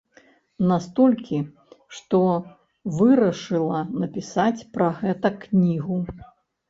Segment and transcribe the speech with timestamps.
[0.69, 1.37] Настолькі,
[1.97, 2.21] што
[3.01, 6.05] вырашыла напісаць пра гэта кнігу.